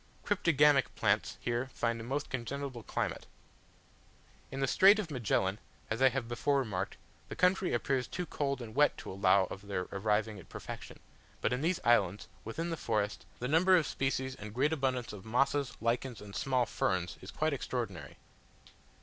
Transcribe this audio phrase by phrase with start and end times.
[0.25, 3.27] Cryptogamic plants here find a most congenial climate.
[4.49, 5.59] In the Strait of Magellan,
[5.91, 6.97] as I have before remarked,
[7.29, 10.99] the country appears too cold and wet to allow of their arriving at perfection;
[11.39, 15.23] but in these islands, within the forest, the number of species and great abundance of
[15.23, 18.17] mosses, lichens, and small ferns, is quite extraordinary.